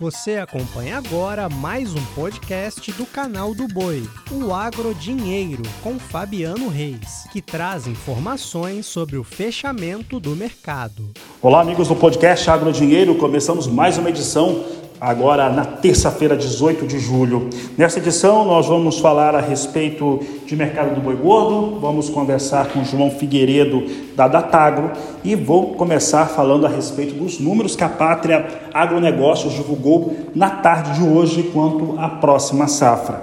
[0.00, 6.68] Você acompanha agora mais um podcast do canal do Boi, o Agro Dinheiro, com Fabiano
[6.68, 11.10] Reis, que traz informações sobre o fechamento do mercado.
[11.42, 13.16] Olá, amigos do podcast Agro Dinheiro.
[13.16, 14.64] Começamos mais uma edição
[15.00, 17.48] agora na terça-feira, 18 de julho.
[17.76, 22.84] Nessa edição, nós vamos falar a respeito de mercado do boi gordo, vamos conversar com
[22.84, 23.84] João Figueiredo
[24.16, 24.90] da Datagro
[25.22, 30.98] e vou começar falando a respeito dos números que a Pátria Agronegócios divulgou na tarde
[30.98, 33.20] de hoje quanto à próxima safra.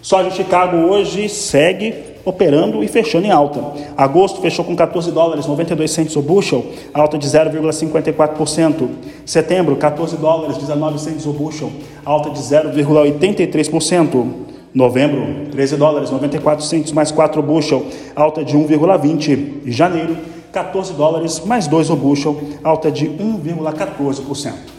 [0.00, 1.92] Soja Chicago hoje segue
[2.24, 3.62] operando e fechando em alta.
[3.96, 8.88] Agosto fechou com 14 dólares 92 centos o bushel, alta de 0,54%.
[9.24, 11.70] Setembro, 14 dólares 19 centos o bushel,
[12.04, 14.26] alta de 0,83%.
[14.74, 19.62] Novembro, 13 dólares 94 centos mais 4 bushel, alta de 1,20%.
[19.64, 20.16] E janeiro,
[20.52, 24.77] 14 dólares mais 2 o bushel, alta de 1,14%.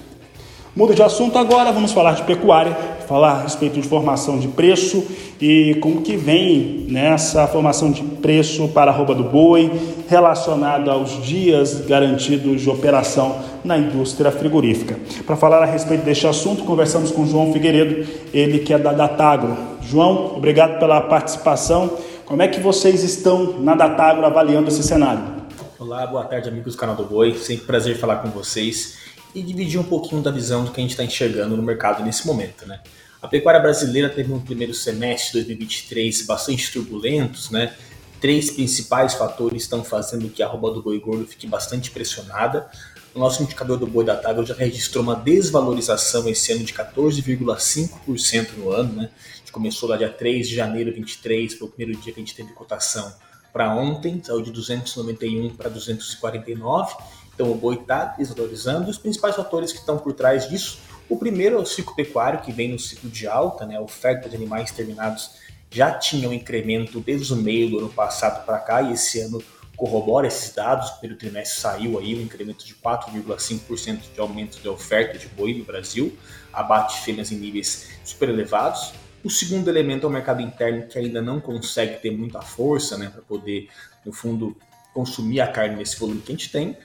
[0.75, 2.73] Muda de assunto agora, vamos falar de pecuária,
[3.07, 5.03] falar a respeito de formação de preço
[5.41, 9.71] e como que vem nessa formação de preço para a roupa do boi
[10.07, 14.95] relacionada aos dias garantidos de operação na indústria frigorífica.
[15.25, 19.57] Para falar a respeito deste assunto, conversamos com João Figueiredo, ele que é da Datagro.
[19.81, 21.97] João, obrigado pela participação.
[22.25, 25.39] Como é que vocês estão na Datagro avaliando esse cenário?
[25.79, 28.99] Olá, boa tarde amigos do canal do Boi, sempre prazer falar com vocês
[29.33, 32.25] e dividir um pouquinho da visão do que a gente está enxergando no mercado nesse
[32.25, 32.79] momento, né?
[33.21, 37.75] A pecuária brasileira teve um primeiro semestre de 2023 bastante turbulentos, né?
[38.21, 42.69] Três principais fatores estão fazendo que a arroba do boi gordo fique bastante pressionada.
[43.13, 48.53] O nosso indicador do boi da tábua já registrou uma desvalorização esse ano de 14,5%
[48.57, 49.09] no ano, né?
[49.33, 52.19] A gente começou lá dia 3 de janeiro de 23, foi o primeiro dia que
[52.19, 53.13] a gente teve cotação
[53.51, 56.93] para ontem, saiu de 291 para 249
[57.39, 58.91] então o boi está desvalorizando.
[58.91, 62.51] Os principais fatores que estão por trás disso, o primeiro é o ciclo pecuário, que
[62.51, 63.77] vem no ciclo de alta, né?
[63.77, 65.31] a oferta de animais terminados
[65.71, 69.41] já tinha um incremento desde o meio do ano passado para cá, e esse ano
[69.77, 70.89] corrobora esses dados.
[70.89, 75.63] Primeiro trimestre saiu aí um incremento de 4,5% de aumento de oferta de boi no
[75.63, 76.17] Brasil,
[76.51, 78.91] abate fêmeas em níveis super elevados.
[79.23, 83.09] O segundo elemento é o mercado interno, que ainda não consegue ter muita força né,
[83.09, 83.69] para poder,
[84.05, 84.57] no fundo,
[84.93, 86.75] consumir a carne nesse volume que a gente tem.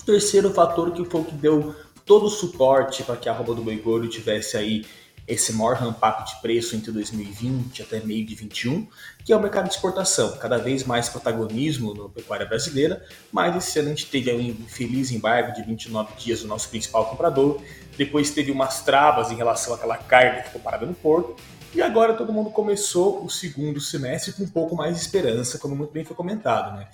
[0.00, 3.54] O terceiro fator que foi o que deu todo o suporte para que a arroba
[3.54, 4.86] do boi gordo tivesse aí
[5.28, 8.88] esse maior ramp-up de preço entre 2020 até meio de 21,
[9.24, 10.36] que é o mercado de exportação.
[10.38, 15.12] Cada vez mais protagonismo na pecuária brasileira, mas esse ano a gente teve um infeliz
[15.12, 17.60] embargo de 29 dias do nosso principal comprador,
[17.96, 21.36] depois teve umas travas em relação àquela carne que ficou parada no porto,
[21.72, 25.76] e agora todo mundo começou o segundo semestre com um pouco mais de esperança, como
[25.76, 26.88] muito bem foi comentado, né?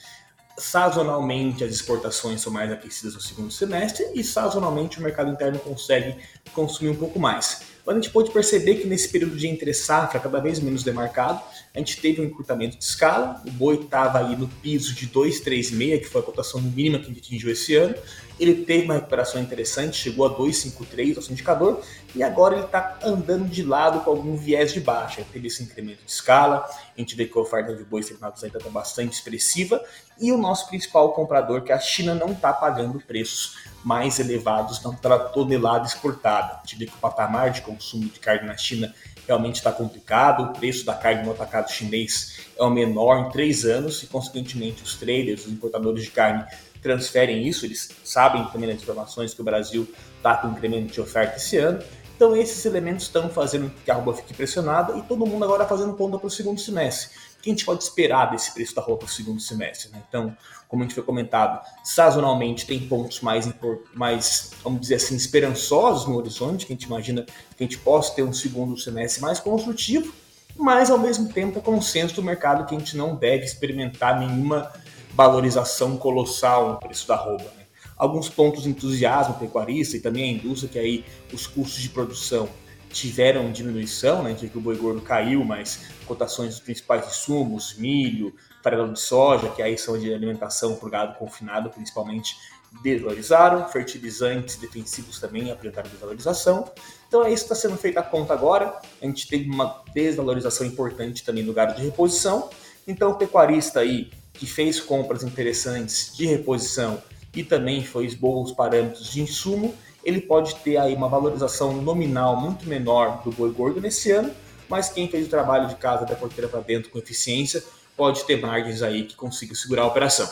[0.59, 6.17] Sazonalmente as exportações são mais aquecidas no segundo semestre e sazonalmente o mercado interno consegue
[6.53, 7.76] consumir um pouco mais.
[7.87, 11.41] Mas a gente pode perceber que nesse período de entre safra, cada vez menos demarcado,
[11.73, 16.01] a gente teve um encurtamento de escala, o boi estava aí no piso de 2,36,
[16.01, 17.95] que foi a cotação mínima que a gente atingiu esse ano,
[18.39, 21.81] ele teve uma recuperação interessante, chegou a 2,53 nosso indicador,
[22.15, 25.25] e agora ele está andando de lado com algum viés de baixa.
[25.33, 26.67] Teve esse incremento de escala,
[26.97, 29.83] a gente vê que a oferta de bois terminados ainda está bastante expressiva,
[30.21, 34.81] e o nosso principal comprador, que é a China, não está pagando preços mais elevados
[35.01, 36.55] pela tonelada exportada.
[36.55, 38.93] A gente vê que o patamar de consumo de carne na China
[39.27, 43.65] realmente está complicado, o preço da carne no atacado chinês é o menor em três
[43.65, 46.45] anos e, consequentemente, os traders, os importadores de carne
[46.81, 51.37] transferem isso, eles sabem também das informações que o Brasil está com incremento de oferta
[51.37, 51.83] esse ano.
[52.17, 55.93] Então esses elementos estão fazendo que a arroba fique pressionada e todo mundo agora fazendo
[55.95, 57.15] conta para o segundo semestre.
[57.39, 59.91] O que a gente pode esperar desse preço da roupa para o segundo semestre?
[59.93, 60.03] Né?
[60.09, 60.35] Então,
[60.67, 63.49] como a gente foi comentado, sazonalmente tem pontos mais,
[63.95, 68.15] mais, vamos dizer assim, esperançosos no horizonte, que a gente imagina que a gente possa
[68.15, 70.13] ter um segundo semestre mais construtivo,
[70.57, 74.73] mas ao mesmo tempo é consenso do mercado que a gente não deve experimentar nenhuma
[75.13, 77.45] valorização colossal no preço da roupa.
[77.45, 77.66] Né?
[77.97, 82.49] Alguns pontos de entusiasmo pecuarista e também a indústria, que aí os custos de produção
[82.91, 84.35] tiveram diminuição, né?
[84.35, 89.63] que o boi gordo caiu, mas cotações dos principais insumos, milho, farelo de soja, que
[89.63, 92.37] aí são de alimentação o gado confinado, principalmente,
[92.83, 96.71] desvalorizaram, fertilizantes defensivos também apresentaram desvalorização.
[97.09, 98.79] Então é isso que está sendo feito a conta agora.
[99.01, 102.51] A gente teve uma desvalorização importante também no gado de reposição.
[102.87, 107.03] Então o pecuarista aí que fez compras interessantes de reposição
[107.37, 112.67] e também fez bons parâmetros de insumo, ele pode ter aí uma valorização nominal muito
[112.67, 114.33] menor do boi gordo nesse ano,
[114.69, 117.63] mas quem fez o trabalho de casa da porteira para dentro com eficiência
[117.97, 120.29] pode ter margens aí que consiga segurar a operação.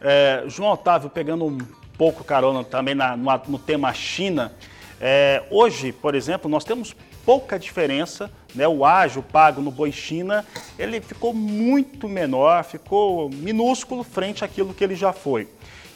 [0.00, 1.58] É, João Otávio, pegando um
[1.96, 4.52] pouco carona também na, no, no tema China,
[5.00, 6.94] é, hoje, por exemplo, nós temos
[7.24, 8.66] pouca diferença, né?
[8.66, 10.44] O ágio pago no boi China,
[10.78, 15.48] ele ficou muito menor, ficou minúsculo frente àquilo que ele já foi.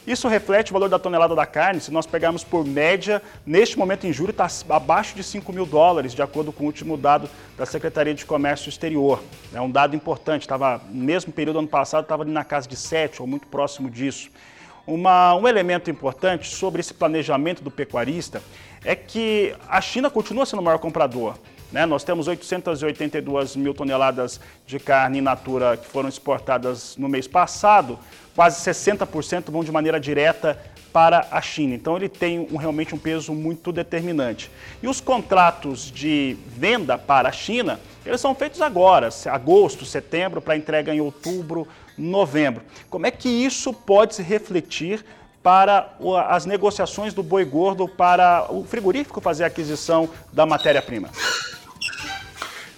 [0.07, 4.07] Isso reflete o valor da tonelada da carne, se nós pegarmos por média, neste momento
[4.07, 7.65] em julho está abaixo de 5 mil dólares, de acordo com o último dado da
[7.65, 9.21] Secretaria de Comércio Exterior.
[9.53, 13.21] É um dado importante, estava no mesmo período ano passado, estava na casa de 7
[13.21, 14.29] ou muito próximo disso.
[14.87, 18.41] Uma, um elemento importante sobre esse planejamento do pecuarista
[18.85, 21.35] é que a China continua sendo o maior comprador.
[21.69, 21.85] Né?
[21.85, 27.99] Nós temos 882 mil toneladas de carne in natura que foram exportadas no mês passado,
[28.37, 30.59] quase 60% vão de maneira direta
[30.93, 31.73] para a China.
[31.73, 34.51] Então ele tem um, realmente um peso muito determinante.
[34.81, 40.55] E os contratos de venda para a China, eles são feitos agora, agosto, setembro, para
[40.55, 41.67] entrega em outubro,
[41.97, 42.61] novembro.
[42.91, 45.03] Como é que isso pode se refletir
[45.41, 45.89] para
[46.29, 51.09] as negociações do boi gordo para o frigorífico fazer a aquisição da matéria-prima?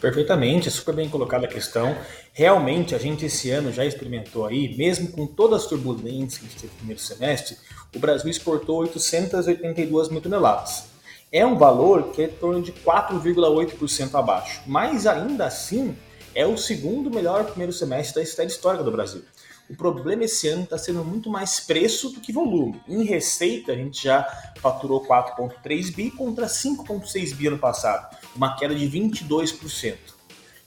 [0.02, 1.98] Perfeitamente, super bem colocada a questão.
[2.32, 6.50] Realmente, a gente esse ano já experimentou aí, mesmo com todas as turbulências que a
[6.50, 7.58] gente teve no primeiro semestre,
[7.94, 10.86] o Brasil exportou 882 mil toneladas.
[11.32, 15.96] É um valor que é em torno de 4,8% abaixo, mas ainda assim
[16.34, 19.22] é o segundo melhor primeiro semestre da história histórica do Brasil.
[19.70, 22.82] O problema esse ano está sendo muito mais preço do que volume.
[22.88, 24.24] Em receita, a gente já
[24.60, 29.96] faturou 4,3 bi contra 5,6 bi ano passado, uma queda de 22%.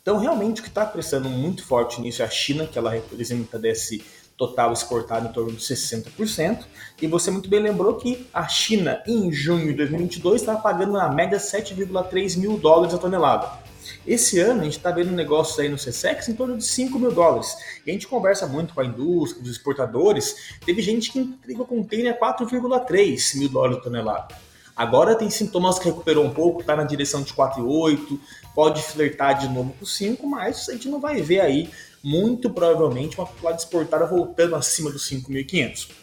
[0.00, 3.58] Então, realmente, o que está prestando muito forte nisso é a China, que ela representa
[3.58, 4.04] desse
[4.37, 6.64] total exportado em torno de 60%.
[7.00, 11.08] E você muito bem lembrou que a China, em junho de 2022, estava pagando na
[11.08, 13.62] média 7,3 mil dólares a tonelada.
[14.06, 17.12] Esse ano a gente está vendo negócios aí no CSEX em torno de 5 mil
[17.12, 17.56] dólares.
[17.87, 20.56] E a gente conversa muito com a indústria, os exportadores.
[20.64, 24.28] Teve gente que entregou container a 4,3 mil dólares a tonelada.
[24.75, 28.18] Agora tem sintomas que recuperou um pouco, está na direção de 4,8,
[28.54, 31.70] pode flertar de novo com 5, mas a gente não vai ver aí,
[32.02, 36.01] muito provavelmente, uma população exportada voltando acima dos 5.500.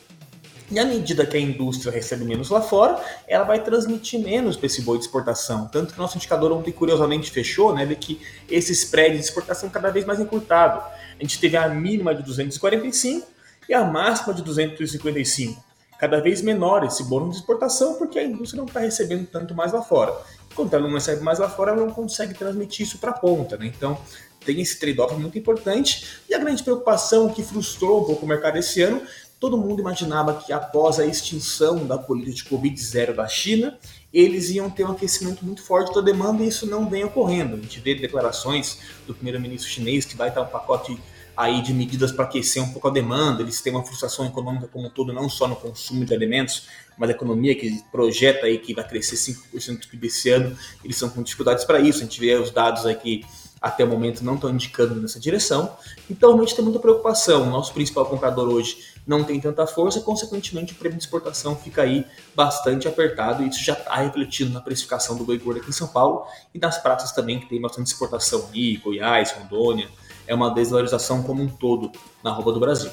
[0.72, 4.68] E à medida que a indústria recebe menos lá fora, ela vai transmitir menos para
[4.68, 5.68] esse boi de exportação.
[5.68, 7.86] Tanto que nosso indicador ontem, curiosamente, fechou, né?
[7.86, 10.80] De que esse spread de exportação é cada vez mais encurtado.
[11.20, 13.28] A gente teve a mínima de 245
[13.68, 15.64] e a máxima de 255.
[16.00, 19.74] Cada vez menor esse bônus de exportação, porque a indústria não está recebendo tanto mais
[19.74, 20.16] lá fora.
[20.56, 23.58] Quando ela não recebe mais lá fora, ela não consegue transmitir isso para a ponta,
[23.58, 23.66] né?
[23.66, 23.98] Então,
[24.46, 26.22] tem esse trade-off muito importante.
[26.30, 29.02] E a grande preocupação que frustrou um pouco o mercado esse ano
[29.40, 33.78] Todo mundo imaginava que após a extinção da política de Covid-0 da China,
[34.14, 37.56] eles iam ter um aquecimento muito forte da demanda e isso não vem ocorrendo.
[37.56, 41.00] A gente vê declarações do primeiro-ministro chinês que vai dar um pacote
[41.38, 43.42] aí de medidas para aquecer um pouco a demanda.
[43.42, 46.68] Eles têm uma frustração econômica como um todo, não só no consumo de alimentos,
[46.98, 50.98] mas a economia que projeta aí que vai crescer 5% do PIB esse ano, eles
[50.98, 52.00] estão com dificuldades para isso.
[52.00, 53.24] A gente vê os dados aqui
[53.62, 55.76] até o momento não estão indicando nessa direção.
[56.10, 57.44] Então, realmente tem muita preocupação.
[57.44, 61.82] O nosso principal comprador hoje não tem tanta força, consequentemente, o prêmio de exportação fica
[61.82, 65.74] aí bastante apertado e isso já está refletindo na precificação do boi gordo aqui em
[65.74, 69.90] São Paulo e nas praças também, que tem bastante exportação aí, Goiás, Rondônia.
[70.28, 71.92] É uma desvalorização como um todo
[72.24, 72.92] na roupa do Brasil.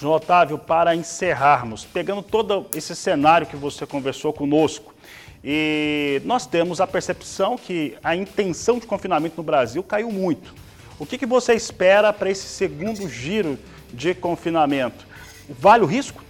[0.00, 4.94] João Otávio, para encerrarmos, pegando todo esse cenário que você conversou conosco,
[5.42, 10.54] e nós temos a percepção que a intenção de confinamento no Brasil caiu muito.
[10.98, 13.58] O que, que você espera para esse segundo giro
[13.92, 15.06] de confinamento?
[15.48, 16.22] Vale o risco?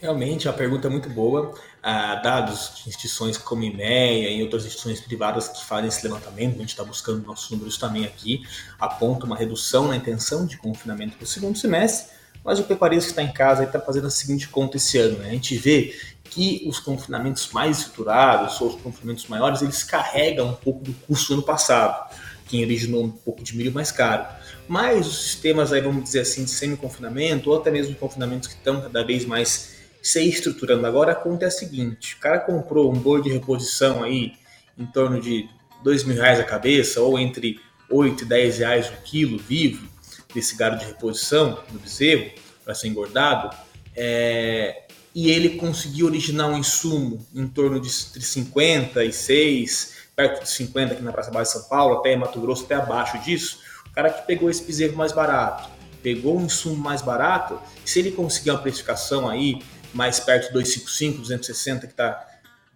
[0.00, 1.54] Realmente, a pergunta é muito boa.
[1.82, 6.58] Ah, dados de instituições como IMEA e outras instituições privadas que fazem esse levantamento, a
[6.58, 8.42] gente está buscando nossos números também aqui,
[8.78, 12.12] aponta uma redução na intenção de confinamento para o segundo semestre,
[12.46, 15.18] mas o pecuarista que está em casa está fazendo a seguinte conta esse ano.
[15.18, 15.30] Né?
[15.30, 15.98] A gente vê
[16.30, 21.28] que os confinamentos mais estruturados, ou os confinamentos maiores, eles carregam um pouco do custo
[21.28, 22.08] do ano passado,
[22.46, 24.24] que originou um pouco de milho mais caro.
[24.68, 28.80] Mas os sistemas, aí, vamos dizer assim, de semi-confinamento, ou até mesmo confinamentos que estão
[28.80, 32.96] cada vez mais se estruturando agora, a conta é a seguinte, o cara comprou um
[32.96, 34.34] boi de reposição aí
[34.78, 35.48] em torno de
[35.82, 37.58] dois mil reais a cabeça, ou entre
[37.90, 39.95] 8 e 10 reais o quilo vivo
[40.36, 42.30] desse gado de reposição do bezerro
[42.62, 43.56] para ser engordado,
[43.96, 44.82] é,
[45.14, 51.10] e ele conseguiu originar um insumo em torno de 56, perto de 50 aqui na
[51.10, 53.60] Praça Baixa de São Paulo, até Mato Grosso, até abaixo disso.
[53.86, 55.70] O cara que pegou esse bezerro mais barato,
[56.02, 59.62] pegou um insumo mais barato, se ele conseguir uma precificação aí
[59.94, 62.28] mais perto de 255, 260, que está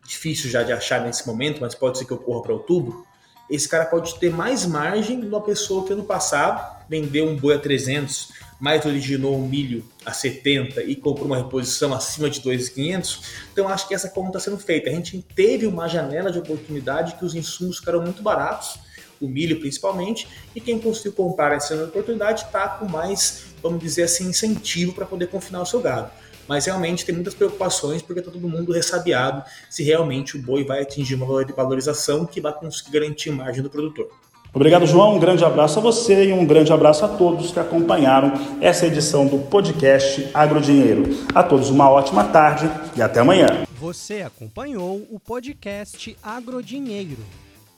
[0.06, 3.06] difícil já de achar nesse momento, mas pode ser que ocorra para outubro,
[3.50, 7.54] esse cara pode ter mais margem de uma pessoa que ano passado vendeu um boi
[7.54, 13.20] a 300, mas originou um milho a 70 e comprou uma reposição acima de 2.500,
[13.52, 14.90] então acho que essa conta está sendo feita.
[14.90, 18.80] A gente teve uma janela de oportunidade que os insumos ficaram muito baratos,
[19.20, 24.28] o milho principalmente, e quem conseguiu comprar essa oportunidade está com mais, vamos dizer assim,
[24.28, 26.10] incentivo para poder confinar o seu gado.
[26.48, 30.82] Mas realmente tem muitas preocupações porque está todo mundo ressabiado se realmente o boi vai
[30.82, 34.10] atingir uma valorização que vai conseguir garantir margem do produtor.
[34.52, 35.16] Obrigado, João.
[35.16, 39.26] Um grande abraço a você e um grande abraço a todos que acompanharam essa edição
[39.26, 41.04] do podcast Agrodinheiro.
[41.34, 43.64] A todos uma ótima tarde e até amanhã.
[43.78, 47.18] Você acompanhou o podcast Agrodinheiro.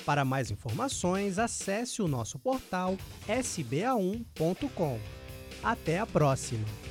[0.05, 2.97] Para mais informações, acesse o nosso portal
[3.29, 4.99] sba1.com.
[5.62, 6.82] Até a próxima!